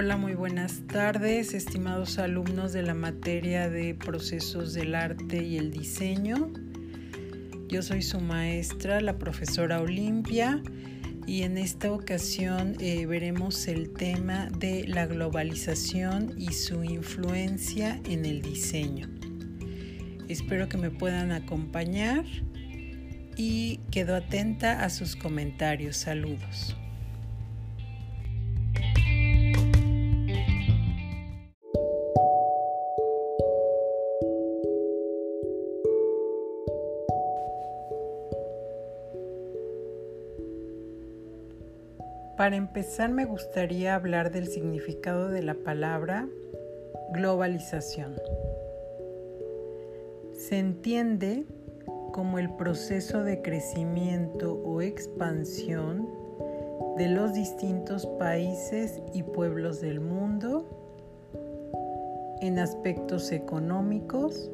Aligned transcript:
Hola, 0.00 0.16
muy 0.16 0.34
buenas 0.34 0.82
tardes, 0.86 1.54
estimados 1.54 2.20
alumnos 2.20 2.72
de 2.72 2.82
la 2.82 2.94
materia 2.94 3.68
de 3.68 3.96
procesos 3.96 4.72
del 4.72 4.94
arte 4.94 5.42
y 5.42 5.58
el 5.58 5.72
diseño. 5.72 6.52
Yo 7.66 7.82
soy 7.82 8.02
su 8.02 8.20
maestra, 8.20 9.00
la 9.00 9.18
profesora 9.18 9.80
Olimpia, 9.80 10.62
y 11.26 11.42
en 11.42 11.58
esta 11.58 11.90
ocasión 11.90 12.76
eh, 12.78 13.06
veremos 13.06 13.66
el 13.66 13.92
tema 13.92 14.48
de 14.56 14.86
la 14.86 15.06
globalización 15.06 16.32
y 16.38 16.52
su 16.52 16.84
influencia 16.84 18.00
en 18.04 18.24
el 18.24 18.40
diseño. 18.40 19.08
Espero 20.28 20.68
que 20.68 20.76
me 20.76 20.92
puedan 20.92 21.32
acompañar 21.32 22.24
y 23.36 23.80
quedo 23.90 24.14
atenta 24.14 24.84
a 24.84 24.90
sus 24.90 25.16
comentarios. 25.16 25.96
Saludos. 25.96 26.76
Para 42.38 42.54
empezar 42.54 43.10
me 43.10 43.24
gustaría 43.24 43.96
hablar 43.96 44.30
del 44.30 44.46
significado 44.46 45.28
de 45.28 45.42
la 45.42 45.54
palabra 45.54 46.28
globalización. 47.12 48.14
Se 50.34 50.56
entiende 50.56 51.46
como 52.12 52.38
el 52.38 52.54
proceso 52.54 53.24
de 53.24 53.42
crecimiento 53.42 54.52
o 54.52 54.82
expansión 54.82 56.08
de 56.96 57.08
los 57.08 57.34
distintos 57.34 58.06
países 58.06 59.02
y 59.12 59.24
pueblos 59.24 59.80
del 59.80 59.98
mundo 59.98 60.64
en 62.40 62.60
aspectos 62.60 63.32
económicos, 63.32 64.48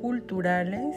culturales, 0.00 0.96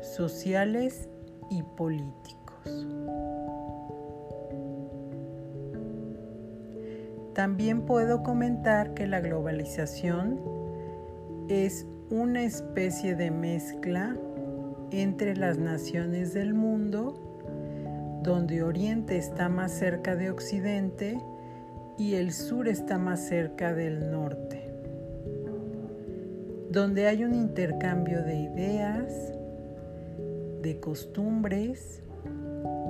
sociales 0.00 1.06
y 1.50 1.62
políticos. 1.76 2.86
También 7.34 7.82
puedo 7.82 8.22
comentar 8.22 8.94
que 8.94 9.08
la 9.08 9.20
globalización 9.20 10.40
es 11.48 11.84
una 12.08 12.42
especie 12.44 13.16
de 13.16 13.32
mezcla 13.32 14.16
entre 14.92 15.36
las 15.36 15.58
naciones 15.58 16.32
del 16.32 16.54
mundo, 16.54 18.20
donde 18.22 18.62
Oriente 18.62 19.16
está 19.16 19.48
más 19.48 19.72
cerca 19.72 20.14
de 20.14 20.30
Occidente 20.30 21.18
y 21.98 22.14
el 22.14 22.32
sur 22.32 22.68
está 22.68 22.98
más 22.98 23.26
cerca 23.26 23.74
del 23.74 24.12
norte, 24.12 24.72
donde 26.70 27.08
hay 27.08 27.24
un 27.24 27.34
intercambio 27.34 28.22
de 28.22 28.36
ideas, 28.36 29.32
de 30.62 30.78
costumbres, 30.78 32.00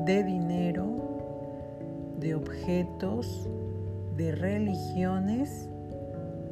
de 0.04 0.22
dinero, 0.22 2.14
de 2.20 2.34
objetos, 2.34 3.48
de 4.16 4.32
religiones, 4.32 5.68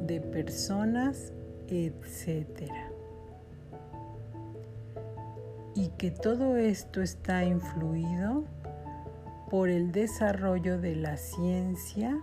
de 0.01 0.19
personas, 0.21 1.33
etc. 1.67 2.69
Y 5.75 5.89
que 5.97 6.11
todo 6.11 6.57
esto 6.57 7.01
está 7.01 7.43
influido 7.43 8.43
por 9.49 9.69
el 9.69 9.91
desarrollo 9.91 10.79
de 10.79 10.95
la 10.95 11.17
ciencia, 11.17 12.19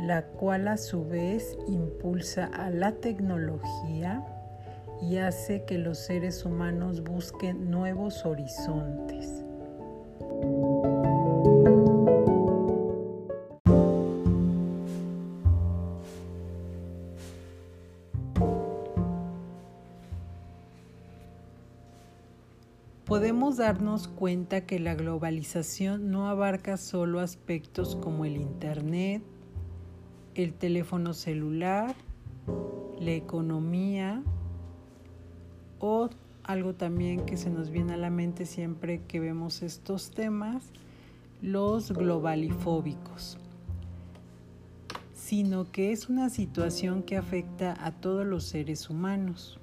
la 0.00 0.22
cual 0.22 0.68
a 0.68 0.76
su 0.76 1.04
vez 1.04 1.58
impulsa 1.66 2.46
a 2.46 2.70
la 2.70 2.92
tecnología 2.92 4.24
y 5.02 5.18
hace 5.18 5.64
que 5.64 5.78
los 5.78 5.98
seres 5.98 6.44
humanos 6.44 7.02
busquen 7.02 7.70
nuevos 7.70 8.24
horizontes. 8.24 9.37
Podemos 23.08 23.56
darnos 23.56 24.06
cuenta 24.06 24.66
que 24.66 24.78
la 24.78 24.94
globalización 24.94 26.10
no 26.10 26.28
abarca 26.28 26.76
solo 26.76 27.20
aspectos 27.20 27.96
como 27.96 28.26
el 28.26 28.36
Internet, 28.36 29.22
el 30.34 30.52
teléfono 30.52 31.14
celular, 31.14 31.94
la 33.00 33.12
economía 33.12 34.22
o 35.78 36.10
algo 36.44 36.74
también 36.74 37.24
que 37.24 37.38
se 37.38 37.48
nos 37.48 37.70
viene 37.70 37.94
a 37.94 37.96
la 37.96 38.10
mente 38.10 38.44
siempre 38.44 39.00
que 39.08 39.20
vemos 39.20 39.62
estos 39.62 40.10
temas, 40.10 40.70
los 41.40 41.92
globalifóbicos, 41.92 43.38
sino 45.14 45.72
que 45.72 45.92
es 45.92 46.10
una 46.10 46.28
situación 46.28 47.02
que 47.02 47.16
afecta 47.16 47.74
a 47.82 47.90
todos 47.90 48.26
los 48.26 48.44
seres 48.44 48.90
humanos. 48.90 49.58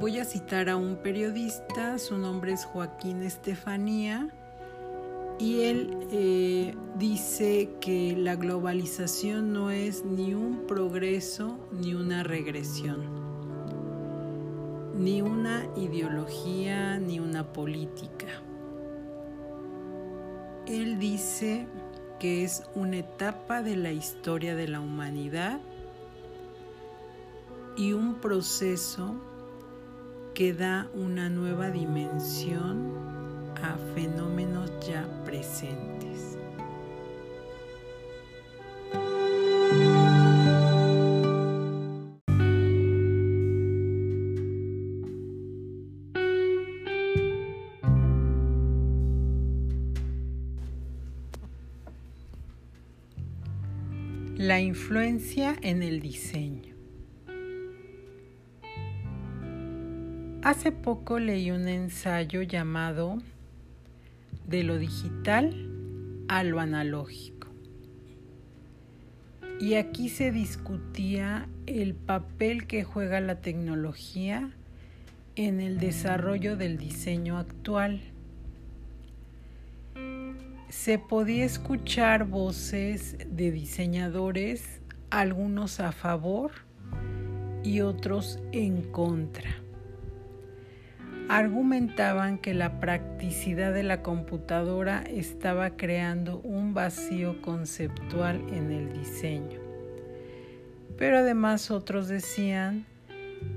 Voy 0.00 0.18
a 0.18 0.24
citar 0.24 0.68
a 0.68 0.76
un 0.76 0.96
periodista, 0.96 1.98
su 1.98 2.16
nombre 2.16 2.52
es 2.52 2.64
Joaquín 2.64 3.22
Estefanía, 3.22 4.28
y 5.38 5.62
él 5.62 6.08
eh, 6.10 6.74
dice 6.96 7.70
que 7.80 8.16
la 8.16 8.36
globalización 8.36 9.52
no 9.52 9.70
es 9.70 10.04
ni 10.04 10.34
un 10.34 10.66
progreso 10.66 11.58
ni 11.70 11.94
una 11.94 12.22
regresión, 12.22 13.00
ni 14.96 15.20
una 15.20 15.66
ideología 15.76 16.98
ni 16.98 17.20
una 17.20 17.52
política. 17.52 18.28
Él 20.66 20.98
dice 20.98 21.66
que 22.18 22.44
es 22.44 22.64
una 22.74 22.96
etapa 22.98 23.62
de 23.62 23.76
la 23.76 23.92
historia 23.92 24.54
de 24.54 24.68
la 24.68 24.80
humanidad 24.80 25.60
y 27.76 27.92
un 27.92 28.14
proceso 28.16 29.16
que 30.34 30.54
da 30.54 30.88
una 30.94 31.28
nueva 31.28 31.70
dimensión 31.70 32.90
a 33.62 33.76
fenómenos 33.94 34.70
ya 34.86 35.06
presentes. 35.24 36.38
La 54.36 54.60
influencia 54.60 55.56
en 55.62 55.82
el 55.82 56.00
diseño. 56.00 56.71
Hace 60.42 60.72
poco 60.72 61.20
leí 61.20 61.52
un 61.52 61.68
ensayo 61.68 62.42
llamado 62.42 63.18
De 64.44 64.64
lo 64.64 64.76
digital 64.76 65.70
a 66.26 66.42
lo 66.42 66.58
analógico. 66.58 67.46
Y 69.60 69.74
aquí 69.74 70.08
se 70.08 70.32
discutía 70.32 71.48
el 71.66 71.94
papel 71.94 72.66
que 72.66 72.82
juega 72.82 73.20
la 73.20 73.40
tecnología 73.40 74.50
en 75.36 75.60
el 75.60 75.78
desarrollo 75.78 76.56
del 76.56 76.76
diseño 76.76 77.38
actual. 77.38 78.00
Se 80.70 80.98
podía 80.98 81.44
escuchar 81.44 82.24
voces 82.24 83.16
de 83.30 83.52
diseñadores, 83.52 84.80
algunos 85.08 85.78
a 85.78 85.92
favor 85.92 86.50
y 87.62 87.82
otros 87.82 88.40
en 88.50 88.82
contra 88.90 89.61
argumentaban 91.28 92.38
que 92.38 92.54
la 92.54 92.80
practicidad 92.80 93.72
de 93.72 93.82
la 93.82 94.02
computadora 94.02 95.02
estaba 95.02 95.76
creando 95.76 96.38
un 96.40 96.74
vacío 96.74 97.40
conceptual 97.42 98.40
en 98.52 98.70
el 98.70 98.92
diseño. 98.92 99.60
Pero 100.98 101.18
además 101.18 101.70
otros 101.70 102.08
decían 102.08 102.86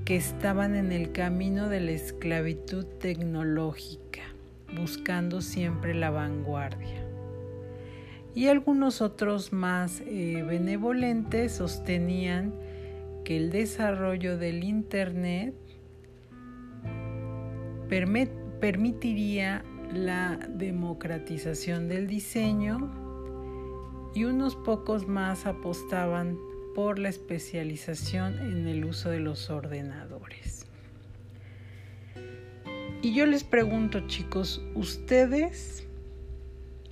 que 0.06 0.16
estaban 0.16 0.76
en 0.76 0.92
el 0.92 1.12
camino 1.12 1.70
de 1.70 1.80
la 1.80 1.92
esclavitud 1.92 2.86
tecnológica, 2.86 4.22
buscando 4.76 5.42
siempre 5.42 5.94
la 5.94 6.10
vanguardia. 6.10 7.02
y 8.34 8.48
algunos 8.48 9.02
otros 9.02 9.54
más 9.54 10.02
eh, 10.06 10.44
benevolentes 10.46 11.54
sostenían 11.54 12.54
que 13.24 13.38
el 13.38 13.50
desarrollo 13.50 14.38
del 14.38 14.66
Internet 14.66 15.56
permitiría 17.88 19.64
la 19.94 20.38
democratización 20.50 21.88
del 21.88 22.08
diseño 22.08 22.92
y 24.14 24.24
unos 24.24 24.56
pocos 24.56 25.08
más 25.08 25.46
apostaban 25.46 26.38
por 26.74 27.00
la 27.00 27.10
especialización 27.10 28.40
en 28.40 28.68
el 28.68 28.86
uso 28.86 29.10
de 29.10 29.20
los 29.20 29.50
ordenadores. 29.50 30.66
Y 33.02 33.14
yo 33.14 33.26
les 33.26 33.44
pregunto 33.44 34.08
chicos, 34.08 34.62
¿ustedes 34.74 35.88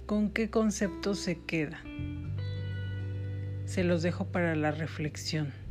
con 0.06 0.30
qué 0.30 0.50
concepto 0.50 1.16
se 1.16 1.40
quedan? 1.40 2.36
Se 3.66 3.84
los 3.84 4.04
dejo 4.04 4.26
para 4.26 4.56
la 4.56 4.72
reflexión. 4.72 5.63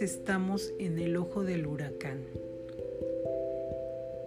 Estamos 0.00 0.72
en 0.78 0.98
el 0.98 1.16
ojo 1.16 1.44
del 1.44 1.66
huracán. 1.66 2.24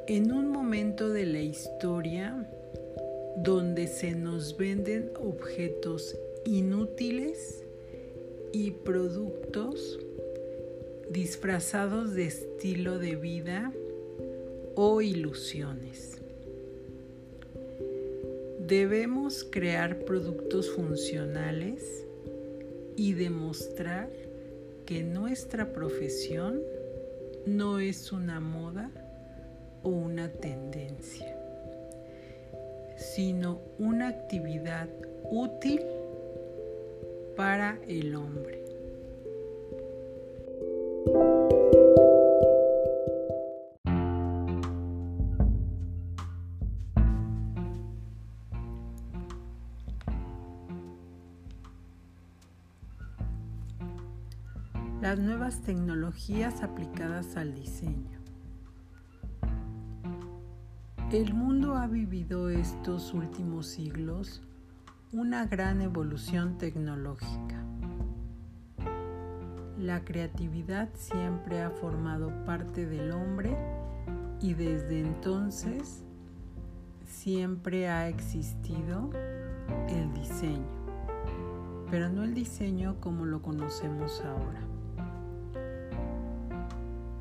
En 0.07 0.31
un 0.31 0.49
momento 0.49 1.09
de 1.09 1.25
la 1.25 1.39
historia 1.39 2.47
donde 3.37 3.87
se 3.87 4.11
nos 4.11 4.55
venden 4.57 5.11
objetos 5.19 6.15
inútiles 6.45 7.63
y 8.51 8.71
productos 8.71 9.99
disfrazados 11.09 12.13
de 12.13 12.25
estilo 12.25 12.99
de 12.99 13.15
vida 13.15 13.73
o 14.75 15.01
ilusiones. 15.01 16.19
Debemos 18.59 19.43
crear 19.43 20.05
productos 20.05 20.69
funcionales 20.69 22.05
y 22.95 23.13
demostrar 23.13 24.22
que 24.85 25.03
nuestra 25.03 25.71
profesión 25.73 26.61
no 27.45 27.79
es 27.79 28.11
una 28.11 28.39
moda 28.39 28.91
o 29.81 29.89
una 29.89 30.29
tendencia, 30.31 31.35
sino 32.97 33.61
una 33.77 34.07
actividad 34.07 34.89
útil 35.23 35.81
para 37.35 37.79
el 37.87 38.15
hombre. 38.15 38.62
Las 55.03 55.19
nuevas 55.19 55.59
tecnologías 55.59 56.63
aplicadas 56.63 57.35
al 57.35 57.53
diseño. 57.53 58.21
El 61.11 61.33
mundo 61.33 61.75
ha 61.75 61.87
vivido 61.87 62.47
estos 62.47 63.13
últimos 63.13 63.67
siglos 63.67 64.41
una 65.11 65.45
gran 65.45 65.81
evolución 65.81 66.57
tecnológica. 66.57 67.65
La 69.77 70.05
creatividad 70.05 70.87
siempre 70.93 71.61
ha 71.61 71.69
formado 71.69 72.31
parte 72.45 72.85
del 72.85 73.11
hombre 73.11 73.57
y 74.39 74.53
desde 74.53 75.01
entonces 75.01 76.01
siempre 77.05 77.89
ha 77.89 78.07
existido 78.07 79.09
el 79.89 80.13
diseño, 80.13 80.63
pero 81.91 82.07
no 82.07 82.23
el 82.23 82.33
diseño 82.33 82.95
como 83.01 83.25
lo 83.25 83.41
conocemos 83.41 84.21
ahora. 84.21 84.72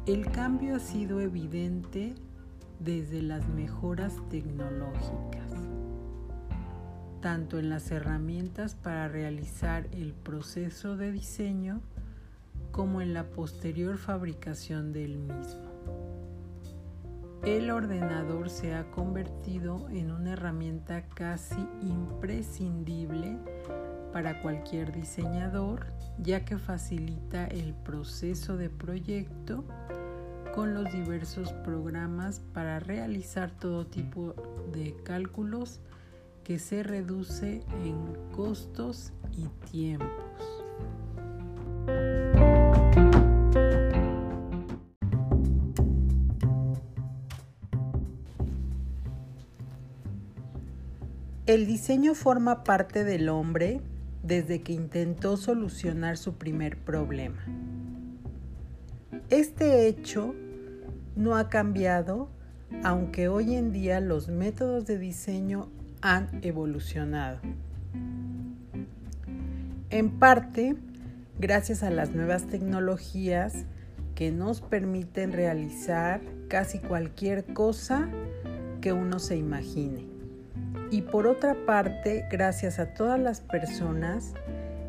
El 0.04 0.32
cambio 0.32 0.75
ha 0.75 0.78
sido 0.81 1.20
evidente 1.20 2.16
desde 2.81 3.22
las 3.22 3.49
mejoras 3.49 4.16
tecnológicas, 4.31 5.52
tanto 7.20 7.60
en 7.60 7.70
las 7.70 7.88
herramientas 7.93 8.75
para 8.75 9.06
realizar 9.06 9.87
el 9.93 10.12
proceso 10.12 10.96
de 10.96 11.12
diseño 11.12 11.82
como 12.72 13.00
en 13.00 13.14
la 13.14 13.31
posterior 13.31 13.96
fabricación 13.96 14.93
del 14.93 15.19
mismo. 15.19 15.70
El 17.44 17.70
ordenador 17.70 18.50
se 18.50 18.75
ha 18.75 18.90
convertido 18.90 19.88
en 19.90 20.10
una 20.10 20.32
herramienta 20.32 21.06
casi 21.10 21.69
imprescindible 21.81 23.38
para 24.12 24.41
cualquier 24.43 24.93
diseñador, 24.93 25.87
ya 26.19 26.44
que 26.44 26.59
facilita 26.59 27.47
el 27.47 27.75
proceso 27.75 28.56
de 28.56 28.69
proyecto 28.69 29.64
con 30.55 30.75
los 30.75 30.93
diversos 30.93 31.53
programas 31.64 32.41
para 32.53 32.79
realizar 32.79 33.50
todo 33.50 33.87
tipo 33.87 34.35
de 34.73 34.94
cálculos 35.03 35.81
que 36.44 36.59
se 36.59 36.82
reduce 36.82 37.62
en 37.85 37.97
costos 38.32 39.12
y 39.32 39.49
tiempos. 39.70 40.11
El 51.47 51.67
diseño 51.67 52.14
forma 52.14 52.62
parte 52.62 53.05
del 53.05 53.29
hombre 53.29 53.81
desde 54.23 54.63
que 54.63 54.73
intentó 54.73 55.37
solucionar 55.37 56.17
su 56.17 56.35
primer 56.35 56.79
problema. 56.79 57.45
Este 59.31 59.87
hecho 59.87 60.35
no 61.17 61.37
ha 61.37 61.49
cambiado, 61.49 62.29
aunque 62.83 63.29
hoy 63.29 63.55
en 63.55 63.73
día 63.73 64.00
los 64.00 64.29
métodos 64.29 64.87
de 64.87 64.99
diseño 64.99 65.69
han 66.00 66.29
evolucionado. 66.43 67.41
En 69.91 70.11
parte, 70.19 70.76
gracias 71.38 71.83
a 71.83 71.91
las 71.91 72.14
nuevas 72.14 72.47
tecnologías 72.47 73.67
que 74.14 74.31
nos 74.31 74.61
permiten 74.61 75.33
realizar 75.33 76.21
casi 76.49 76.79
cualquier 76.79 77.45
cosa 77.52 78.09
que 78.81 78.93
uno 78.93 79.19
se 79.19 79.37
imagine. 79.37 80.12
Y 80.92 81.00
por 81.00 81.26
otra 81.26 81.54
parte, 81.54 82.26
gracias 82.30 82.78
a 82.78 82.92
todas 82.92 83.18
las 83.18 83.40
personas 83.40 84.34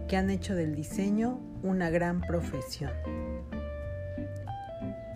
que 0.09 0.17
han 0.17 0.29
hecho 0.29 0.53
del 0.53 0.75
diseño 0.75 1.39
una 1.63 1.89
gran 1.89 2.19
profesión. 2.19 2.91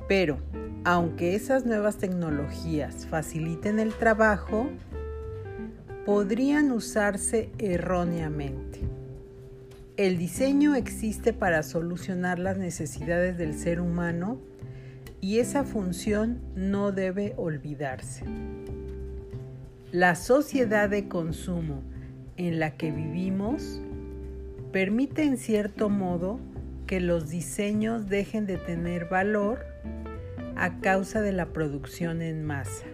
Pero, 0.08 0.38
aunque 0.86 1.36
esas 1.36 1.65
nuevas 1.65 1.98
tecnologías 1.98 3.06
faciliten 3.06 3.79
el 3.79 3.94
trabajo, 3.96 4.70
podrían 6.06 6.72
usarse 6.72 7.50
erróneamente. 7.58 8.79
El 9.98 10.17
diseño 10.17 10.74
existe 10.74 11.34
para 11.34 11.63
solucionar 11.63 12.39
las 12.39 12.58
necesidades 12.58 13.38
del 13.38 13.60
ser 13.60 13.82
humano 13.82 14.39
y 15.20 15.39
esa 15.39 15.65
función 15.65 16.39
no 16.56 16.94
debe 16.94 17.34
olvidarse. 17.36 18.24
La 19.98 20.13
sociedad 20.13 20.92
de 20.92 21.08
consumo 21.08 21.82
en 22.36 22.60
la 22.60 22.77
que 22.77 22.92
vivimos 22.92 23.82
permite 24.72 25.24
en 25.24 25.38
cierto 25.38 25.89
modo 25.89 26.39
que 26.86 27.00
los 27.00 27.30
diseños 27.30 28.08
dejen 28.08 28.46
de 28.46 28.58
tener 28.58 29.06
valor 29.06 29.66
a 30.56 30.82
causa 30.82 31.22
de 31.22 31.32
la 31.32 31.48
producción 31.48 32.22
en 32.22 32.44
masa. 32.44 32.86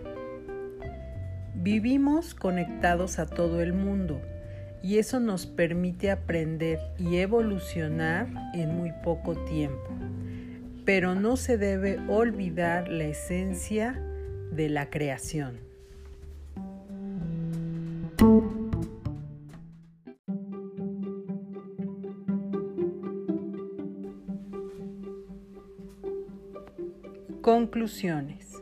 Vivimos 1.55 2.33
conectados 2.33 3.19
a 3.19 3.25
todo 3.25 3.61
el 3.61 3.73
mundo 3.73 4.21
y 4.81 4.97
eso 4.97 5.19
nos 5.19 5.45
permite 5.45 6.09
aprender 6.09 6.79
y 6.97 7.17
evolucionar 7.17 8.29
en 8.53 8.77
muy 8.77 8.93
poco 9.03 9.35
tiempo. 9.43 9.89
Pero 10.85 11.15
no 11.15 11.35
se 11.35 11.57
debe 11.57 11.99
olvidar 12.07 12.87
la 12.87 13.03
esencia 13.03 14.01
de 14.53 14.69
la 14.69 14.89
creación. 14.89 15.72
Conclusiones. 27.73 28.61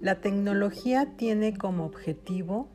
La 0.00 0.22
tecnología 0.22 1.14
tiene 1.18 1.54
como 1.54 1.84
objetivo 1.84 2.72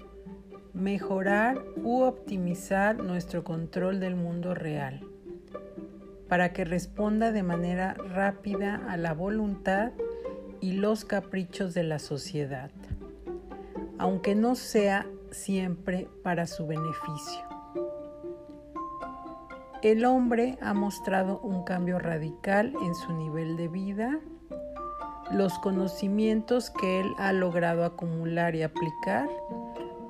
mejorar 0.76 1.60
u 1.78 2.04
optimizar 2.04 3.04
nuestro 3.04 3.44
control 3.44 4.00
del 4.00 4.16
mundo 4.16 4.54
real 4.54 5.08
para 6.30 6.54
que 6.54 6.66
responda 6.66 7.32
de 7.32 7.42
manera 7.42 7.96
rápida 7.96 8.76
a 8.88 8.96
la 8.96 9.16
voluntad 9.16 9.92
y 10.60 10.74
los 10.74 11.04
caprichos 11.04 11.74
de 11.74 11.82
la 11.82 11.98
sociedad, 11.98 12.70
aunque 13.98 14.36
no 14.36 14.54
sea 14.54 15.08
siempre 15.32 16.08
para 16.22 16.46
su 16.46 16.68
beneficio. 16.68 17.51
El 19.82 20.06
hombre 20.06 20.60
ha 20.62 20.76
mostrado 20.76 21.40
un 21.40 21.64
cambio 21.64 21.98
radical 21.98 22.72
en 22.84 22.94
su 22.94 23.14
nivel 23.14 23.58
de 23.58 23.68
vida. 23.68 24.20
Los 25.32 25.58
conocimientos 25.58 26.70
que 26.70 27.00
él 27.00 27.12
ha 27.18 27.34
logrado 27.34 27.84
acumular 27.84 28.54
y 28.54 28.62
aplicar 28.62 29.28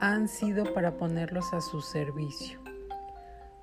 han 0.02 0.28
sido 0.28 0.74
para 0.74 0.98
ponerlos 0.98 1.54
a 1.54 1.62
su 1.62 1.80
servicio, 1.80 2.60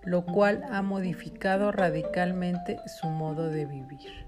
lo 0.03 0.25
cual 0.25 0.65
ha 0.71 0.81
modificado 0.81 1.73
radicalmente 1.73 2.79
su 2.87 3.09
modo 3.09 3.51
de 3.51 3.67
vivir. 3.67 4.28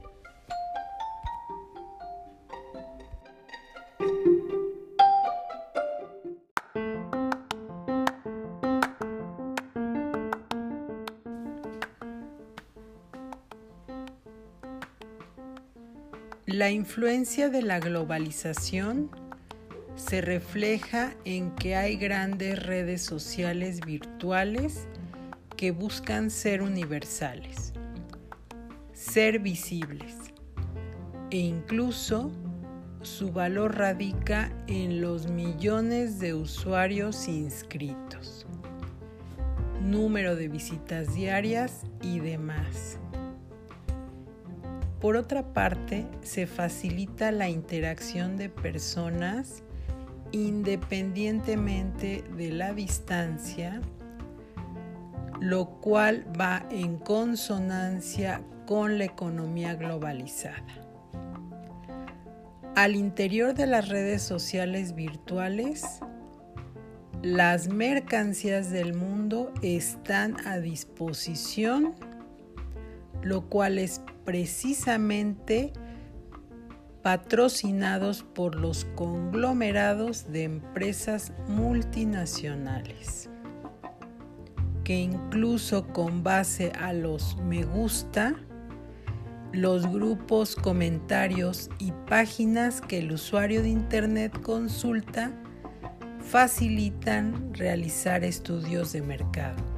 La 16.60 16.70
influencia 16.70 17.48
de 17.48 17.62
la 17.62 17.80
globalización 17.80 19.10
se 19.96 20.20
refleja 20.20 21.14
en 21.24 21.54
que 21.54 21.74
hay 21.74 21.96
grandes 21.96 22.62
redes 22.62 23.00
sociales 23.00 23.80
virtuales 23.80 24.86
que 25.56 25.70
buscan 25.70 26.28
ser 26.28 26.60
universales, 26.60 27.72
ser 28.92 29.38
visibles 29.38 30.14
e 31.30 31.38
incluso 31.38 32.30
su 33.00 33.32
valor 33.32 33.78
radica 33.78 34.52
en 34.66 35.00
los 35.00 35.30
millones 35.30 36.18
de 36.18 36.34
usuarios 36.34 37.26
inscritos, 37.26 38.46
número 39.80 40.36
de 40.36 40.48
visitas 40.48 41.14
diarias 41.14 41.84
y 42.02 42.20
demás. 42.20 42.98
Por 45.00 45.16
otra 45.16 45.54
parte, 45.54 46.06
se 46.22 46.46
facilita 46.46 47.32
la 47.32 47.48
interacción 47.48 48.36
de 48.36 48.50
personas 48.50 49.62
independientemente 50.32 52.22
de 52.36 52.52
la 52.52 52.72
distancia, 52.72 53.80
lo 55.40 55.80
cual 55.80 56.26
va 56.38 56.66
en 56.70 56.98
consonancia 56.98 58.42
con 58.66 58.98
la 58.98 59.04
economía 59.04 59.74
globalizada. 59.74 60.62
Al 62.76 62.94
interior 62.94 63.54
de 63.54 63.66
las 63.66 63.88
redes 63.88 64.22
sociales 64.22 64.94
virtuales, 64.94 66.00
las 67.22 67.68
mercancías 67.68 68.70
del 68.70 68.94
mundo 68.94 69.52
están 69.62 70.36
a 70.46 70.58
disposición, 70.58 71.94
lo 73.22 73.48
cual 73.48 73.78
es 73.78 74.00
precisamente 74.24 75.72
patrocinados 77.02 78.22
por 78.22 78.54
los 78.54 78.84
conglomerados 78.94 80.30
de 80.30 80.44
empresas 80.44 81.32
multinacionales, 81.48 83.30
que 84.84 84.98
incluso 85.00 85.86
con 85.88 86.22
base 86.22 86.72
a 86.78 86.92
los 86.92 87.36
me 87.38 87.64
gusta, 87.64 88.34
los 89.52 89.90
grupos, 89.90 90.54
comentarios 90.54 91.70
y 91.78 91.92
páginas 92.08 92.80
que 92.80 92.98
el 92.98 93.12
usuario 93.12 93.62
de 93.62 93.70
Internet 93.70 94.40
consulta 94.42 95.32
facilitan 96.20 97.52
realizar 97.54 98.22
estudios 98.22 98.92
de 98.92 99.02
mercado. 99.02 99.69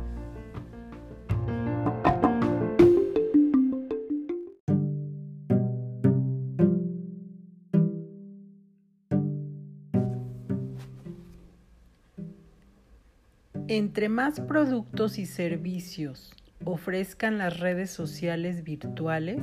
Entre 13.74 14.10
más 14.10 14.38
productos 14.38 15.16
y 15.16 15.24
servicios 15.24 16.34
ofrezcan 16.62 17.38
las 17.38 17.58
redes 17.58 17.90
sociales 17.90 18.64
virtuales, 18.64 19.42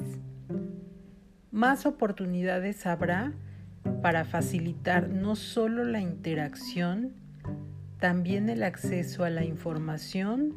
más 1.50 1.88
oportunidades 1.88 2.86
habrá 2.86 3.34
para 4.04 4.26
facilitar 4.26 5.10
no 5.10 5.36
solo 5.36 5.84
la 5.84 6.00
interacción, 6.00 7.16
también 7.98 8.50
el 8.50 8.62
acceso 8.62 9.24
a 9.24 9.32
la 9.32 9.46
información 9.46 10.54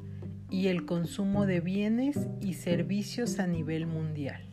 y 0.50 0.66
el 0.66 0.84
consumo 0.84 1.46
de 1.46 1.60
bienes 1.60 2.28
y 2.42 2.52
servicios 2.52 3.38
a 3.38 3.46
nivel 3.46 3.86
mundial. 3.86 4.51